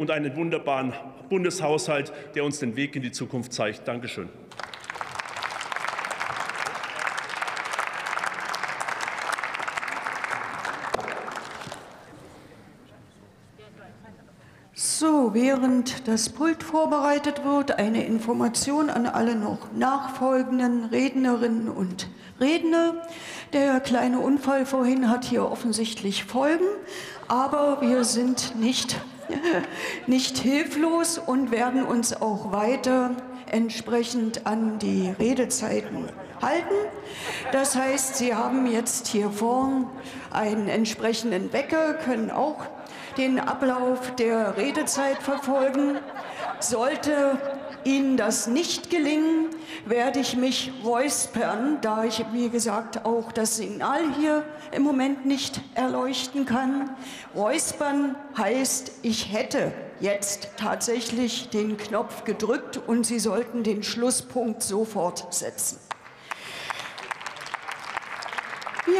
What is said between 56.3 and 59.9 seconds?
kann. Räuspern heißt, ich hätte